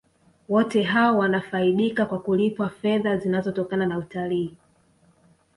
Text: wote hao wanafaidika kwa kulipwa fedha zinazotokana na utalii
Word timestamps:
wote 0.49 0.81
hao 0.83 1.17
wanafaidika 1.17 2.05
kwa 2.05 2.19
kulipwa 2.21 2.69
fedha 2.69 3.17
zinazotokana 3.17 3.85
na 3.85 3.97
utalii 3.97 4.53